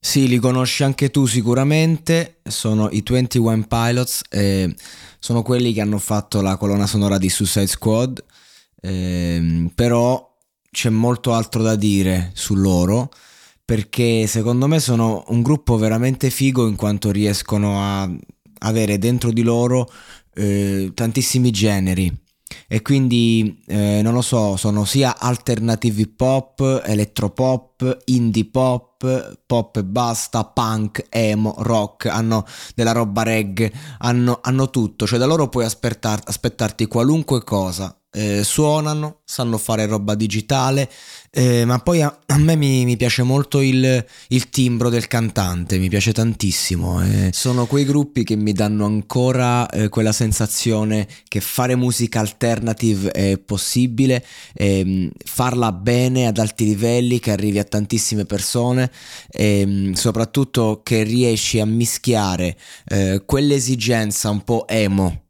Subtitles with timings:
[0.00, 4.72] Sì, li conosci anche tu sicuramente, sono i 21 Pilots, eh,
[5.18, 8.24] sono quelli che hanno fatto la colonna sonora di Suicide Squad,
[8.80, 10.24] eh, però
[10.70, 13.10] c'è molto altro da dire su loro,
[13.64, 18.08] perché secondo me sono un gruppo veramente figo in quanto riescono a
[18.60, 19.90] avere dentro di loro
[20.34, 22.26] eh, tantissimi generi
[22.66, 29.76] e quindi eh, non lo so, sono sia alternative hip hop, elettropop, indie pop, pop
[29.76, 35.48] e basta, punk, emo, rock, hanno della roba reggae, hanno, hanno tutto, cioè da loro
[35.48, 40.90] puoi aspettar- aspettarti qualunque cosa eh, suonano, sanno fare roba digitale,
[41.30, 45.78] eh, ma poi a, a me mi, mi, piace molto il, il, timbro del cantante,
[45.78, 47.00] mi piace tantissimo.
[47.04, 53.12] Eh, sono quei gruppi che mi danno ancora eh, quella sensazione che fare musica alternative
[53.12, 54.24] è possibile,
[54.54, 58.90] ehm, farla bene ad alti livelli, che arrivi a tantissime persone,
[59.30, 62.56] ehm, soprattutto che riesci a mischiare
[62.88, 65.26] eh, quell'esigenza un po' emo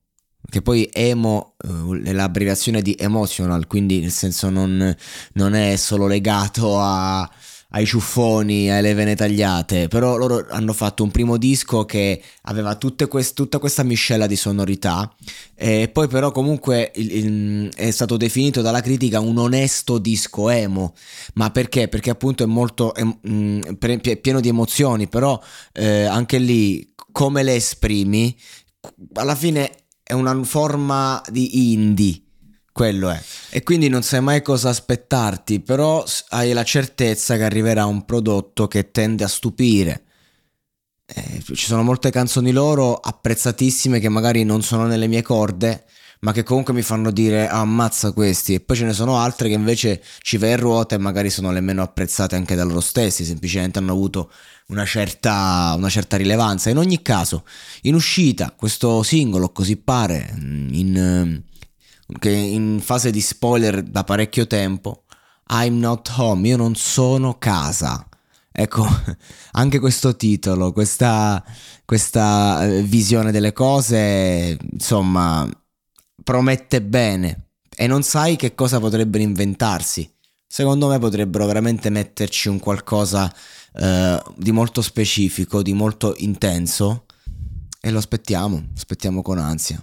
[0.51, 4.95] che poi emo uh, è l'abbreviazione di emotional, quindi nel senso non,
[5.35, 7.31] non è solo legato a,
[7.71, 12.79] ai ciuffoni, alle vene tagliate, però loro hanno fatto un primo disco che aveva
[13.09, 15.15] quest, tutta questa miscela di sonorità.
[15.55, 20.95] E poi però comunque il, il, è stato definito dalla critica un onesto disco emo,
[21.35, 21.89] ma perché?
[21.89, 23.61] Perché appunto è molto è, mh, mm,
[24.23, 25.39] pieno di emozioni, però
[25.75, 28.35] eh, anche lì come le esprimi
[29.15, 29.71] alla fine
[30.09, 32.23] è una forma di indie,
[32.73, 33.23] quello è.
[33.51, 38.69] E quindi non sai mai cosa aspettarti, però hai la certezza che arriverà un prodotto
[38.69, 40.05] che tende a stupire.
[41.05, 45.85] Eh, ci sono molte canzoni loro apprezzatissime che magari non sono nelle mie corde,
[46.21, 49.55] ma che comunque mi fanno dire ammazza questi e poi ce ne sono altre che
[49.55, 53.25] invece ci vai a ruota e magari sono le meno apprezzate anche da loro stessi,
[53.25, 54.31] semplicemente hanno avuto
[54.69, 56.71] una certa, una certa rilevanza.
[56.71, 57.45] In ogni caso,
[57.83, 61.43] in uscita questo singolo, così pare, in,
[62.19, 65.05] che in fase di spoiler da parecchio tempo,
[65.51, 68.07] I'm not home, io non sono casa.
[68.51, 68.87] Ecco,
[69.53, 71.43] anche questo titolo, questa,
[71.85, 75.49] questa eh, visione delle cose, insomma,
[76.29, 80.13] promette bene e non sai che cosa potrebbero inventarsi.
[80.47, 83.35] Secondo me potrebbero veramente metterci un qualcosa
[83.73, 87.07] eh, di molto specifico, di molto intenso
[87.81, 89.83] e lo aspettiamo, aspettiamo con ansia.